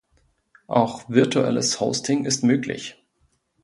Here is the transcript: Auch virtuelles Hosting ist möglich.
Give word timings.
Auch 0.65 1.07
virtuelles 1.09 1.79
Hosting 1.79 2.25
ist 2.25 2.43
möglich. 2.43 2.97